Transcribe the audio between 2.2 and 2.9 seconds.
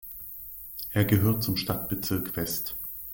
West.